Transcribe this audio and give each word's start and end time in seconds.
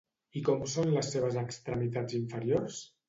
I 0.39 0.41
com 0.47 0.63
són 0.71 0.89
les 0.95 1.11
seves 1.15 1.37
extremitats 1.43 2.21
inferiors? 2.21 2.81